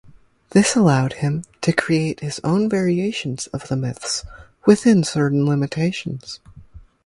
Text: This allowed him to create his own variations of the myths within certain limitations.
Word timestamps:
This 0.49 0.75
allowed 0.75 1.13
him 1.21 1.43
to 1.61 1.71
create 1.71 2.21
his 2.21 2.39
own 2.43 2.67
variations 2.67 3.45
of 3.53 3.67
the 3.67 3.75
myths 3.75 4.23
within 4.65 5.03
certain 5.03 5.45
limitations. 5.45 6.39